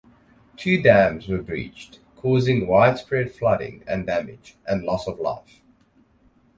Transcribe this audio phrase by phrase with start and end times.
[0.57, 5.61] Two dams were breached, causing widespread flooding and damage, and loss of life.